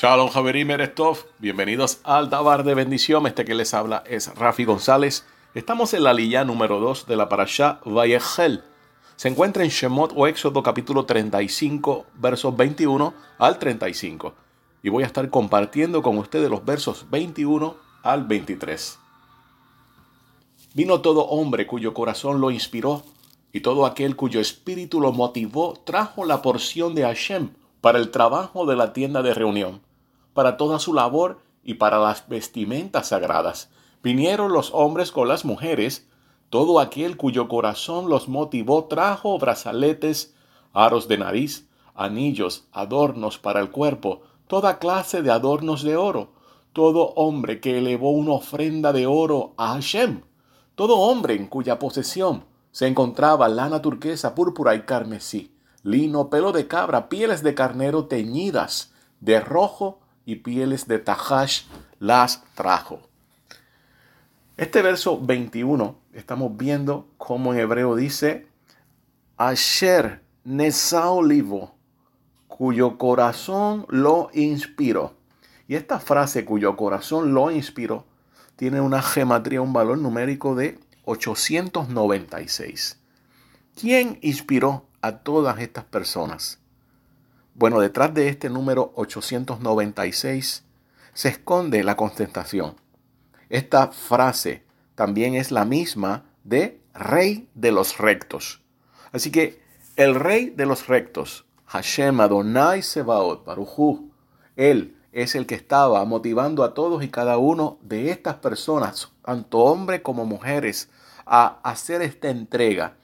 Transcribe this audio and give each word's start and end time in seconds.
Shalom 0.00 0.28
Javerim 0.28 0.70
Erestov, 0.70 1.26
bienvenidos 1.40 1.98
al 2.04 2.30
Dabar 2.30 2.62
de 2.62 2.72
Bendición. 2.76 3.26
Este 3.26 3.44
que 3.44 3.56
les 3.56 3.74
habla 3.74 4.04
es 4.06 4.32
Rafi 4.32 4.64
González. 4.64 5.26
Estamos 5.54 5.92
en 5.92 6.04
la 6.04 6.14
lilla 6.14 6.44
número 6.44 6.78
2 6.78 7.08
de 7.08 7.16
la 7.16 7.28
parasha 7.28 7.80
Vayechel. 7.84 8.62
Se 9.16 9.26
encuentra 9.26 9.64
en 9.64 9.70
Shemot 9.70 10.12
o 10.14 10.28
Éxodo 10.28 10.62
capítulo 10.62 11.04
35, 11.04 12.06
versos 12.14 12.56
21 12.56 13.12
al 13.38 13.58
35. 13.58 14.34
Y 14.84 14.88
voy 14.88 15.02
a 15.02 15.06
estar 15.06 15.28
compartiendo 15.30 16.00
con 16.00 16.16
ustedes 16.18 16.48
los 16.48 16.64
versos 16.64 17.06
21 17.10 17.74
al 18.04 18.22
23. 18.22 19.00
Vino 20.74 21.00
todo 21.00 21.26
hombre 21.26 21.66
cuyo 21.66 21.92
corazón 21.92 22.40
lo 22.40 22.52
inspiró, 22.52 23.02
y 23.52 23.62
todo 23.62 23.84
aquel 23.84 24.14
cuyo 24.14 24.38
espíritu 24.38 25.00
lo 25.00 25.10
motivó 25.10 25.74
trajo 25.84 26.24
la 26.24 26.40
porción 26.40 26.94
de 26.94 27.02
Hashem 27.02 27.50
para 27.80 27.98
el 27.98 28.12
trabajo 28.12 28.64
de 28.64 28.76
la 28.76 28.92
tienda 28.92 29.22
de 29.22 29.34
reunión, 29.34 29.87
para 30.38 30.56
toda 30.56 30.78
su 30.78 30.94
labor 30.94 31.40
y 31.64 31.74
para 31.74 31.98
las 31.98 32.28
vestimentas 32.28 33.08
sagradas. 33.08 33.70
Vinieron 34.04 34.52
los 34.52 34.72
hombres 34.72 35.10
con 35.10 35.26
las 35.26 35.44
mujeres, 35.44 36.06
todo 36.48 36.78
aquel 36.78 37.16
cuyo 37.16 37.48
corazón 37.48 38.08
los 38.08 38.28
motivó 38.28 38.84
trajo 38.84 39.36
brazaletes, 39.40 40.36
aros 40.72 41.08
de 41.08 41.18
nariz, 41.18 41.68
anillos, 41.92 42.68
adornos 42.70 43.40
para 43.40 43.58
el 43.58 43.72
cuerpo, 43.72 44.20
toda 44.46 44.78
clase 44.78 45.22
de 45.22 45.32
adornos 45.32 45.82
de 45.82 45.96
oro, 45.96 46.28
todo 46.72 47.14
hombre 47.16 47.58
que 47.58 47.78
elevó 47.78 48.12
una 48.12 48.34
ofrenda 48.34 48.92
de 48.92 49.08
oro 49.08 49.54
a 49.56 49.72
Hashem, 49.72 50.22
todo 50.76 50.98
hombre 50.98 51.34
en 51.34 51.48
cuya 51.48 51.80
posesión 51.80 52.44
se 52.70 52.86
encontraba 52.86 53.48
lana 53.48 53.82
turquesa, 53.82 54.36
púrpura 54.36 54.76
y 54.76 54.82
carmesí, 54.82 55.52
lino, 55.82 56.30
pelo 56.30 56.52
de 56.52 56.68
cabra, 56.68 57.08
pieles 57.08 57.42
de 57.42 57.56
carnero 57.56 58.04
teñidas 58.04 58.92
de 59.18 59.40
rojo 59.40 59.98
y 60.28 60.36
pieles 60.36 60.86
de 60.86 60.98
tajash 60.98 61.62
las 62.00 62.44
trajo. 62.54 63.00
Este 64.58 64.82
verso 64.82 65.18
21 65.18 65.98
estamos 66.12 66.54
viendo 66.54 67.08
cómo 67.16 67.54
en 67.54 67.60
hebreo 67.60 67.96
dice 67.96 68.46
Asher 69.38 70.22
Nesaolivo, 70.44 71.74
cuyo 72.46 72.98
corazón 72.98 73.86
lo 73.88 74.28
inspiró. 74.34 75.14
Y 75.66 75.76
esta 75.76 75.98
frase, 75.98 76.44
cuyo 76.44 76.76
corazón 76.76 77.32
lo 77.32 77.50
inspiró, 77.50 78.04
tiene 78.56 78.82
una 78.82 79.00
gematría, 79.00 79.62
un 79.62 79.72
valor 79.72 79.96
numérico 79.96 80.54
de 80.54 80.78
896. 81.06 83.00
¿Quién 83.80 84.18
inspiró 84.20 84.84
a 85.00 85.20
todas 85.20 85.58
estas 85.60 85.84
personas? 85.84 86.58
Bueno, 87.58 87.80
detrás 87.80 88.14
de 88.14 88.28
este 88.28 88.48
número 88.50 88.92
896 88.94 90.62
se 91.12 91.28
esconde 91.28 91.82
la 91.82 91.96
contestación. 91.96 92.76
Esta 93.48 93.88
frase 93.88 94.62
también 94.94 95.34
es 95.34 95.50
la 95.50 95.64
misma 95.64 96.26
de 96.44 96.80
Rey 96.94 97.48
de 97.56 97.72
los 97.72 97.98
Rectos. 97.98 98.62
Así 99.10 99.32
que 99.32 99.60
el 99.96 100.14
Rey 100.14 100.50
de 100.50 100.66
los 100.66 100.86
Rectos, 100.86 101.46
Hashem 101.66 102.20
Adonai 102.20 102.80
Sebaot 102.80 103.44
Baruchu, 103.44 104.12
él 104.54 104.96
es 105.10 105.34
el 105.34 105.44
que 105.44 105.56
estaba 105.56 106.04
motivando 106.04 106.62
a 106.62 106.74
todos 106.74 107.02
y 107.02 107.08
cada 107.08 107.38
uno 107.38 107.80
de 107.82 108.12
estas 108.12 108.36
personas, 108.36 109.10
tanto 109.24 109.58
hombres 109.58 110.02
como 110.02 110.24
mujeres, 110.24 110.90
a 111.26 111.58
hacer 111.64 112.02
esta 112.02 112.30
entrega. 112.30 112.94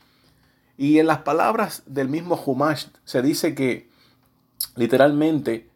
Y 0.76 1.00
en 1.00 1.08
las 1.08 1.18
palabras 1.18 1.82
del 1.86 2.08
mismo 2.08 2.40
Humash 2.46 2.86
se 3.04 3.20
dice 3.20 3.56
que 3.56 3.92
literalmente 4.74 5.70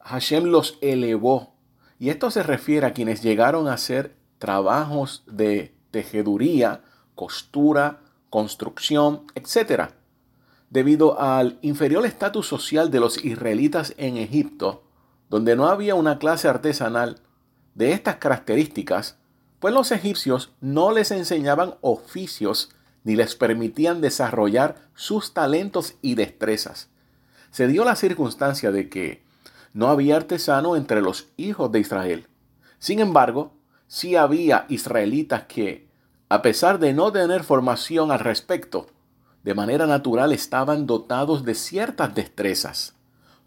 Hashem 0.00 0.44
los 0.44 0.78
elevó. 0.80 1.54
Y 1.98 2.10
esto 2.10 2.30
se 2.30 2.42
refiere 2.42 2.86
a 2.86 2.92
quienes 2.92 3.22
llegaron 3.22 3.68
a 3.68 3.74
hacer 3.74 4.14
trabajos 4.38 5.22
de 5.26 5.74
tejeduría, 5.90 6.82
costura, 7.14 8.00
construcción, 8.30 9.22
etc. 9.34 9.90
Debido 10.70 11.20
al 11.20 11.58
inferior 11.62 12.04
estatus 12.04 12.46
social 12.48 12.90
de 12.90 13.00
los 13.00 13.24
israelitas 13.24 13.94
en 13.96 14.16
Egipto, 14.16 14.82
donde 15.30 15.56
no 15.56 15.68
había 15.68 15.94
una 15.94 16.18
clase 16.18 16.48
artesanal 16.48 17.20
de 17.74 17.92
estas 17.92 18.16
características, 18.16 19.18
pues 19.60 19.72
los 19.72 19.92
egipcios 19.92 20.52
no 20.60 20.92
les 20.92 21.10
enseñaban 21.10 21.76
oficios 21.80 22.70
ni 23.04 23.16
les 23.16 23.34
permitían 23.34 24.00
desarrollar 24.00 24.76
sus 24.94 25.32
talentos 25.32 25.94
y 26.02 26.16
destrezas. 26.16 26.90
Se 27.54 27.68
dio 27.68 27.84
la 27.84 27.94
circunstancia 27.94 28.72
de 28.72 28.88
que 28.88 29.22
no 29.74 29.86
había 29.86 30.16
artesano 30.16 30.74
entre 30.74 31.00
los 31.00 31.28
hijos 31.36 31.70
de 31.70 31.78
Israel. 31.78 32.26
Sin 32.80 32.98
embargo, 32.98 33.52
sí 33.86 34.16
había 34.16 34.66
israelitas 34.68 35.44
que, 35.44 35.86
a 36.28 36.42
pesar 36.42 36.80
de 36.80 36.92
no 36.92 37.12
tener 37.12 37.44
formación 37.44 38.10
al 38.10 38.18
respecto, 38.18 38.88
de 39.44 39.54
manera 39.54 39.86
natural 39.86 40.32
estaban 40.32 40.88
dotados 40.88 41.44
de 41.44 41.54
ciertas 41.54 42.12
destrezas. 42.12 42.96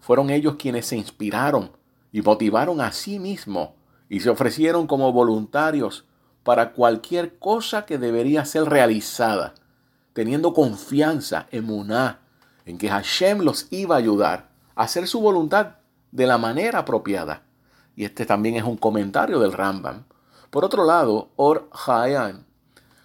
Fueron 0.00 0.30
ellos 0.30 0.56
quienes 0.58 0.86
se 0.86 0.96
inspiraron 0.96 1.72
y 2.10 2.22
motivaron 2.22 2.80
a 2.80 2.92
sí 2.92 3.18
mismos 3.18 3.72
y 4.08 4.20
se 4.20 4.30
ofrecieron 4.30 4.86
como 4.86 5.12
voluntarios 5.12 6.06
para 6.44 6.72
cualquier 6.72 7.38
cosa 7.38 7.84
que 7.84 7.98
debería 7.98 8.46
ser 8.46 8.70
realizada, 8.70 9.52
teniendo 10.14 10.54
confianza 10.54 11.46
en 11.50 11.64
Muná, 11.66 12.20
en 12.68 12.76
que 12.76 12.90
Hashem 12.90 13.38
los 13.38 13.66
iba 13.70 13.94
a 13.94 13.98
ayudar 13.98 14.50
a 14.76 14.82
hacer 14.82 15.08
su 15.08 15.20
voluntad 15.20 15.76
de 16.12 16.26
la 16.26 16.36
manera 16.36 16.80
apropiada. 16.80 17.42
Y 17.96 18.04
este 18.04 18.26
también 18.26 18.56
es 18.56 18.62
un 18.62 18.76
comentario 18.76 19.40
del 19.40 19.54
Rambam. 19.54 20.04
Por 20.50 20.66
otro 20.66 20.84
lado, 20.84 21.30
Or 21.36 21.70
Hayan, 21.86 22.44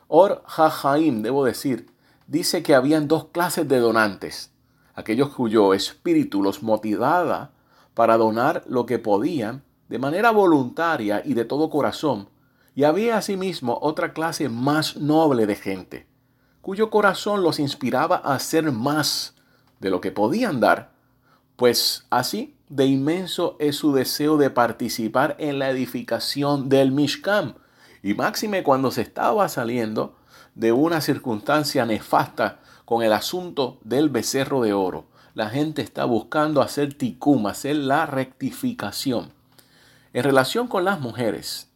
Or 0.10 0.44
Hahaim, 0.46 1.22
debo 1.22 1.46
decir, 1.46 1.90
dice 2.28 2.62
que 2.62 2.76
habían 2.76 3.08
dos 3.08 3.28
clases 3.32 3.66
de 3.70 3.80
donantes. 3.80 4.52
Aquellos 4.96 5.30
cuyo 5.30 5.74
espíritu 5.74 6.44
los 6.44 6.62
motivaba 6.62 7.52
para 7.94 8.18
donar 8.18 8.64
lo 8.68 8.86
que 8.86 9.00
podían 9.00 9.64
de 9.88 9.98
manera 9.98 10.32
voluntaria 10.32 11.22
y 11.24 11.36
de 11.36 11.46
todo 11.46 11.70
corazón. 11.70 12.28
Y 12.76 12.84
había 12.84 13.16
asimismo 13.16 13.80
otra 13.82 14.12
clase 14.12 14.50
más 14.50 14.98
noble 14.98 15.46
de 15.46 15.56
gente, 15.56 16.06
cuyo 16.62 16.90
corazón 16.90 17.44
los 17.44 17.60
inspiraba 17.60 18.18
a 18.18 18.36
hacer 18.36 18.70
más 18.70 19.33
de 19.84 19.92
lo 19.92 20.02
que 20.02 20.12
podían 20.12 20.60
dar, 20.60 20.94
pues 21.56 22.08
así 22.10 22.56
de 22.70 22.88
inmenso 22.88 23.56
es 23.60 23.76
su 23.76 23.94
deseo 23.94 24.38
de 24.38 24.50
participar 24.50 25.36
en 25.38 25.60
la 25.60 25.70
edificación 25.70 26.70
del 26.70 26.92
Mishkan, 26.92 27.56
y 28.02 28.16
máxime 28.16 28.64
cuando 28.64 28.90
se 28.90 29.04
estaba 29.04 29.48
saliendo 29.48 30.16
de 30.56 30.72
una 30.72 31.02
circunstancia 31.02 31.86
nefasta 31.86 32.60
con 32.86 33.04
el 33.04 33.14
asunto 33.14 33.78
del 33.84 34.10
becerro 34.10 34.62
de 34.62 34.74
oro 34.74 35.14
la 35.34 35.50
gente 35.50 35.82
está 35.82 36.06
buscando 36.06 36.62
hacer 36.62 36.94
ticum, 36.94 37.48
hacer 37.48 37.76
la 37.76 38.06
rectificación. 38.06 39.34
En 40.14 40.24
relación 40.24 40.68
con 40.68 40.86
las 40.86 41.00
mujeres, 41.00 41.72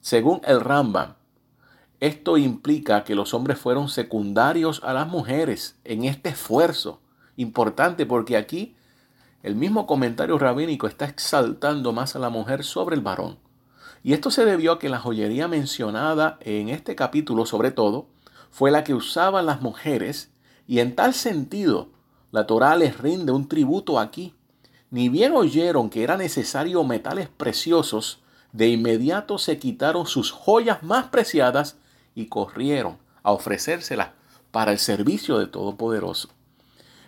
según 0.00 0.40
el 0.44 0.60
Rambam, 0.60 1.14
esto 2.00 2.36
implica 2.36 3.04
que 3.04 3.14
los 3.14 3.32
hombres 3.32 3.58
fueron 3.58 3.88
secundarios 3.88 4.82
a 4.84 4.92
las 4.92 5.06
mujeres 5.06 5.76
en 5.84 6.04
este 6.04 6.30
esfuerzo. 6.30 7.00
Importante 7.36 8.06
porque 8.06 8.36
aquí 8.36 8.74
el 9.42 9.54
mismo 9.54 9.86
comentario 9.86 10.38
rabínico 10.38 10.86
está 10.86 11.04
exaltando 11.04 11.92
más 11.92 12.16
a 12.16 12.18
la 12.18 12.30
mujer 12.30 12.64
sobre 12.64 12.96
el 12.96 13.02
varón. 13.02 13.38
Y 14.02 14.12
esto 14.12 14.30
se 14.30 14.44
debió 14.44 14.72
a 14.72 14.78
que 14.78 14.88
la 14.88 14.98
joyería 14.98 15.48
mencionada 15.48 16.38
en 16.40 16.68
este 16.68 16.94
capítulo, 16.94 17.46
sobre 17.46 17.70
todo, 17.70 18.06
fue 18.50 18.70
la 18.70 18.84
que 18.84 18.94
usaban 18.94 19.46
las 19.46 19.60
mujeres 19.60 20.30
y 20.66 20.80
en 20.80 20.94
tal 20.94 21.14
sentido 21.14 21.90
la 22.32 22.46
Torá 22.46 22.76
les 22.76 22.98
rinde 22.98 23.32
un 23.32 23.48
tributo 23.48 23.98
aquí. 23.98 24.34
Ni 24.90 25.08
bien 25.08 25.32
oyeron 25.34 25.90
que 25.90 26.02
era 26.02 26.16
necesario 26.16 26.84
metales 26.84 27.28
preciosos, 27.28 28.20
de 28.52 28.68
inmediato 28.68 29.38
se 29.38 29.58
quitaron 29.58 30.06
sus 30.06 30.30
joyas 30.30 30.82
más 30.82 31.06
preciadas 31.06 31.76
y 32.14 32.26
corrieron 32.26 32.98
a 33.22 33.32
ofrecérselas 33.32 34.10
para 34.50 34.72
el 34.72 34.78
servicio 34.78 35.38
de 35.38 35.46
Todopoderoso. 35.46 36.35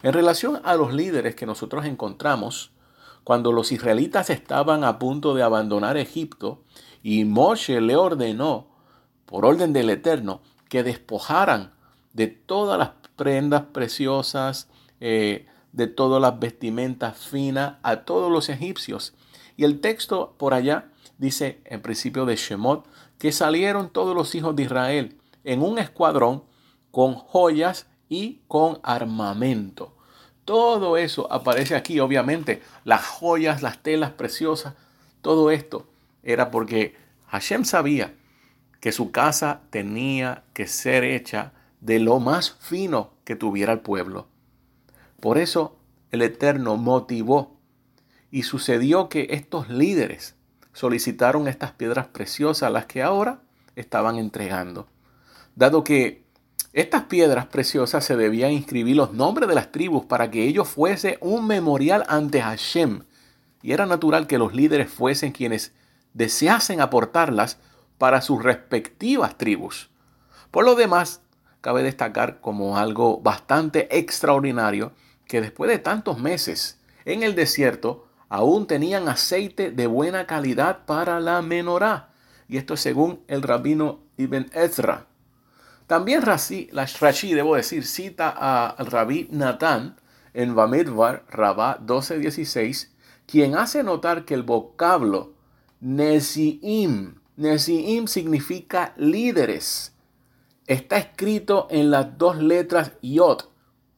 En 0.02 0.12
relación 0.12 0.60
a 0.64 0.76
los 0.76 0.92
líderes 0.94 1.34
que 1.34 1.46
nosotros 1.46 1.84
encontramos, 1.84 2.70
cuando 3.24 3.52
los 3.52 3.72
israelitas 3.72 4.30
estaban 4.30 4.84
a 4.84 4.98
punto 4.98 5.34
de 5.34 5.42
abandonar 5.42 5.96
Egipto 5.96 6.62
y 7.02 7.24
Moshe 7.24 7.80
le 7.80 7.96
ordenó, 7.96 8.68
por 9.26 9.44
orden 9.44 9.72
del 9.72 9.90
Eterno, 9.90 10.40
que 10.68 10.82
despojaran 10.82 11.72
de 12.14 12.28
todas 12.28 12.78
las 12.78 12.90
prendas 13.16 13.64
preciosas, 13.72 14.68
eh, 15.00 15.46
de 15.72 15.86
todas 15.86 16.22
las 16.22 16.38
vestimentas 16.38 17.18
finas 17.18 17.74
a 17.82 18.04
todos 18.04 18.32
los 18.32 18.48
egipcios. 18.48 19.14
Y 19.56 19.64
el 19.64 19.80
texto 19.80 20.34
por 20.38 20.54
allá 20.54 20.90
dice 21.18 21.60
en 21.64 21.82
principio 21.82 22.24
de 22.24 22.36
Shemot 22.36 22.86
que 23.18 23.32
salieron 23.32 23.90
todos 23.90 24.14
los 24.14 24.34
hijos 24.34 24.54
de 24.56 24.62
Israel 24.62 25.18
en 25.44 25.62
un 25.62 25.78
escuadrón 25.78 26.44
con 26.90 27.14
joyas 27.14 27.87
y 28.08 28.40
con 28.48 28.78
armamento. 28.82 29.94
Todo 30.44 30.96
eso 30.96 31.30
aparece 31.32 31.76
aquí, 31.76 32.00
obviamente. 32.00 32.62
Las 32.84 33.04
joyas, 33.04 33.62
las 33.62 33.82
telas 33.82 34.12
preciosas, 34.12 34.74
todo 35.20 35.50
esto 35.50 35.86
era 36.22 36.50
porque 36.50 36.96
Hashem 37.26 37.64
sabía 37.64 38.14
que 38.80 38.92
su 38.92 39.10
casa 39.10 39.60
tenía 39.70 40.44
que 40.54 40.66
ser 40.66 41.04
hecha 41.04 41.52
de 41.80 41.98
lo 41.98 42.20
más 42.20 42.52
fino 42.52 43.10
que 43.24 43.36
tuviera 43.36 43.72
el 43.72 43.80
pueblo. 43.80 44.26
Por 45.20 45.38
eso 45.38 45.76
el 46.10 46.22
Eterno 46.22 46.76
motivó 46.76 47.56
y 48.30 48.44
sucedió 48.44 49.08
que 49.08 49.28
estos 49.30 49.68
líderes 49.68 50.34
solicitaron 50.72 51.48
estas 51.48 51.72
piedras 51.72 52.06
preciosas, 52.06 52.70
las 52.72 52.86
que 52.86 53.02
ahora 53.02 53.40
estaban 53.74 54.16
entregando. 54.16 54.86
Dado 55.56 55.82
que 55.82 56.24
estas 56.80 57.04
piedras 57.04 57.46
preciosas 57.46 58.04
se 58.04 58.16
debían 58.16 58.52
inscribir 58.52 58.96
los 58.96 59.12
nombres 59.12 59.48
de 59.48 59.54
las 59.54 59.72
tribus 59.72 60.04
para 60.04 60.30
que 60.30 60.44
ello 60.44 60.64
fuese 60.64 61.18
un 61.20 61.46
memorial 61.46 62.04
ante 62.08 62.40
Hashem. 62.40 63.02
Y 63.62 63.72
era 63.72 63.86
natural 63.86 64.26
que 64.26 64.38
los 64.38 64.54
líderes 64.54 64.88
fuesen 64.88 65.32
quienes 65.32 65.72
deseasen 66.14 66.80
aportarlas 66.80 67.58
para 67.98 68.20
sus 68.20 68.42
respectivas 68.42 69.36
tribus. 69.36 69.90
Por 70.52 70.64
lo 70.64 70.76
demás, 70.76 71.20
cabe 71.60 71.82
destacar 71.82 72.40
como 72.40 72.78
algo 72.78 73.20
bastante 73.20 73.98
extraordinario 73.98 74.92
que 75.26 75.40
después 75.40 75.68
de 75.68 75.78
tantos 75.78 76.18
meses 76.18 76.78
en 77.04 77.24
el 77.24 77.34
desierto 77.34 78.06
aún 78.28 78.66
tenían 78.66 79.08
aceite 79.08 79.72
de 79.72 79.86
buena 79.88 80.26
calidad 80.26 80.84
para 80.86 81.18
la 81.18 81.42
menorá. 81.42 82.10
Y 82.46 82.56
esto 82.56 82.74
es 82.74 82.80
según 82.80 83.20
el 83.26 83.42
rabino 83.42 84.00
Ibn 84.16 84.50
Ezra. 84.52 85.07
También 85.88 86.20
Rashi, 86.20 86.68
debo 87.32 87.56
decir, 87.56 87.86
cita 87.86 88.28
al 88.68 88.86
rabí 88.86 89.26
Natán 89.30 89.96
en 90.34 90.54
Bamidbar, 90.54 91.24
Rabá 91.30 91.78
12:16, 91.80 92.90
quien 93.24 93.54
hace 93.54 93.82
notar 93.82 94.26
que 94.26 94.34
el 94.34 94.42
vocablo 94.42 95.32
Nesiim, 95.80 97.14
Nesiim 97.36 98.06
significa 98.06 98.92
líderes. 98.98 99.94
Está 100.66 100.98
escrito 100.98 101.68
en 101.70 101.90
las 101.90 102.18
dos 102.18 102.36
letras 102.36 102.92
Yod, 103.00 103.44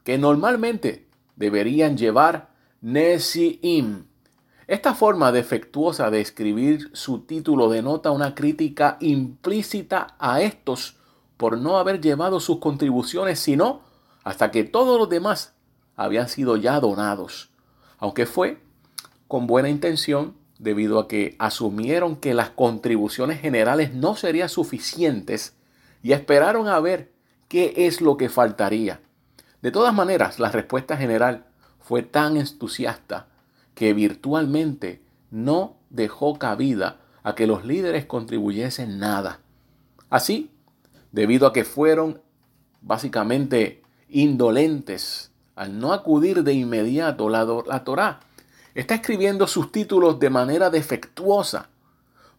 que 0.05 0.17
normalmente 0.17 1.09
deberían 1.35 1.97
llevar 1.97 2.51
Nesiim. 2.83 4.05
Esta 4.69 4.95
forma 4.95 5.33
defectuosa 5.33 6.09
de 6.13 6.21
escribir 6.21 6.91
su 6.93 7.23
título 7.23 7.69
denota 7.69 8.13
una 8.13 8.37
crítica 8.37 8.97
implícita 9.01 10.15
a 10.21 10.41
estos 10.41 11.00
por 11.41 11.57
no 11.57 11.79
haber 11.79 12.03
llevado 12.03 12.39
sus 12.39 12.59
contribuciones, 12.59 13.41
sino 13.41 13.81
hasta 14.25 14.51
que 14.51 14.63
todos 14.63 14.99
los 14.99 15.09
demás 15.09 15.55
habían 15.97 16.29
sido 16.29 16.59
ya 16.59 16.79
donados, 16.81 17.49
aunque 17.97 18.27
fue 18.27 18.61
con 19.27 19.47
buena 19.47 19.71
intención 19.71 20.35
debido 20.59 20.99
a 20.99 21.09
que 21.09 21.37
asumieron 21.39 22.17
que 22.17 22.35
las 22.35 22.51
contribuciones 22.51 23.41
generales 23.41 23.95
no 23.95 24.17
serían 24.17 24.51
suficientes 24.51 25.57
y 26.03 26.13
esperaron 26.13 26.69
a 26.69 26.79
ver 26.79 27.11
qué 27.49 27.73
es 27.75 28.03
lo 28.03 28.19
que 28.19 28.29
faltaría. 28.29 29.01
De 29.63 29.71
todas 29.71 29.95
maneras, 29.95 30.41
la 30.41 30.51
respuesta 30.51 30.99
general 30.99 31.47
fue 31.81 32.03
tan 32.03 32.37
entusiasta 32.37 33.29
que 33.75 33.95
virtualmente 33.95 35.01
no 35.31 35.79
dejó 35.89 36.39
cabida 36.39 37.01
a 37.23 37.35
que 37.35 37.47
los 37.47 37.65
líderes 37.65 38.05
contribuyesen 38.05 38.99
nada. 38.99 39.41
Así, 40.11 40.51
debido 41.13 41.47
a 41.47 41.53
que 41.53 41.65
fueron 41.65 42.21
básicamente 42.83 43.83
indolentes 44.09 45.31
al 45.55 45.79
no 45.79 45.93
acudir 45.93 46.43
de 46.43 46.55
inmediato 46.55 47.29
la, 47.29 47.45
la 47.67 47.85
Torá. 47.85 48.21
Está 48.75 48.95
escribiendo 48.95 49.47
sus 49.47 49.73
títulos 49.73 50.19
de 50.21 50.31
manera 50.31 50.71
defectuosa, 50.71 51.69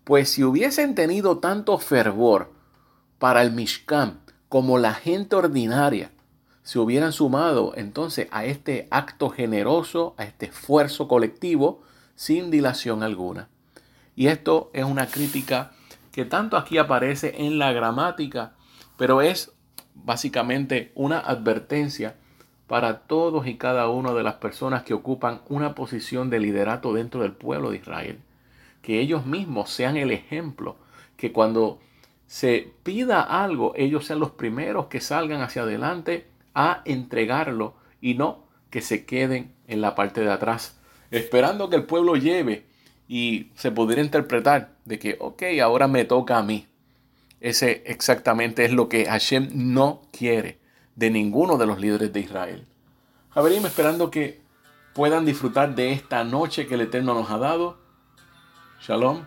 pues 0.03 0.29
si 0.29 0.43
hubiesen 0.43 0.95
tenido 0.95 1.37
tanto 1.37 1.77
fervor 1.77 2.51
para 3.19 3.43
el 3.43 3.51
Mishkan 3.51 4.19
como 4.49 4.77
la 4.77 4.93
gente 4.93 5.35
ordinaria, 5.35 6.11
se 6.63 6.79
hubieran 6.79 7.11
sumado 7.11 7.73
entonces 7.75 8.27
a 8.31 8.45
este 8.45 8.87
acto 8.91 9.29
generoso, 9.29 10.15
a 10.17 10.23
este 10.23 10.47
esfuerzo 10.47 11.07
colectivo, 11.07 11.81
sin 12.15 12.51
dilación 12.51 13.03
alguna. 13.03 13.49
Y 14.15 14.27
esto 14.27 14.69
es 14.73 14.85
una 14.85 15.07
crítica 15.07 15.71
que 16.11 16.25
tanto 16.25 16.57
aquí 16.57 16.77
aparece 16.77 17.35
en 17.45 17.57
la 17.57 17.71
gramática 17.71 18.53
pero 19.01 19.23
es 19.23 19.51
básicamente 19.95 20.91
una 20.93 21.17
advertencia 21.17 22.17
para 22.67 22.99
todos 22.99 23.47
y 23.47 23.55
cada 23.55 23.89
una 23.89 24.13
de 24.13 24.21
las 24.21 24.35
personas 24.35 24.83
que 24.83 24.93
ocupan 24.93 25.41
una 25.49 25.73
posición 25.73 26.29
de 26.29 26.39
liderato 26.39 26.93
dentro 26.93 27.23
del 27.23 27.31
pueblo 27.31 27.71
de 27.71 27.77
Israel. 27.77 28.19
Que 28.83 28.99
ellos 28.99 29.25
mismos 29.25 29.71
sean 29.71 29.97
el 29.97 30.11
ejemplo, 30.11 30.75
que 31.17 31.31
cuando 31.31 31.79
se 32.27 32.75
pida 32.83 33.23
algo, 33.23 33.73
ellos 33.75 34.05
sean 34.05 34.19
los 34.19 34.29
primeros 34.29 34.85
que 34.85 35.01
salgan 35.01 35.41
hacia 35.41 35.63
adelante 35.63 36.27
a 36.53 36.83
entregarlo 36.85 37.73
y 38.01 38.13
no 38.13 38.43
que 38.69 38.81
se 38.81 39.07
queden 39.07 39.51
en 39.67 39.81
la 39.81 39.95
parte 39.95 40.21
de 40.21 40.31
atrás, 40.31 40.79
esperando 41.09 41.71
que 41.71 41.77
el 41.77 41.85
pueblo 41.85 42.17
lleve 42.17 42.67
y 43.07 43.49
se 43.55 43.71
pudiera 43.71 44.03
interpretar 44.03 44.75
de 44.85 44.99
que, 44.99 45.17
ok, 45.19 45.41
ahora 45.59 45.87
me 45.87 46.05
toca 46.05 46.37
a 46.37 46.43
mí. 46.43 46.67
Ese 47.41 47.83
exactamente 47.87 48.63
es 48.63 48.71
lo 48.71 48.87
que 48.87 49.05
Hashem 49.05 49.49
no 49.53 50.03
quiere 50.11 50.59
de 50.95 51.09
ninguno 51.09 51.57
de 51.57 51.65
los 51.65 51.79
líderes 51.79 52.13
de 52.13 52.19
Israel. 52.19 52.67
Javerim, 53.31 53.65
esperando 53.65 54.11
que 54.11 54.41
puedan 54.93 55.25
disfrutar 55.25 55.73
de 55.73 55.91
esta 55.91 56.23
noche 56.23 56.67
que 56.67 56.75
el 56.75 56.81
Eterno 56.81 57.15
nos 57.15 57.31
ha 57.31 57.39
dado. 57.39 57.79
Shalom. 58.79 59.25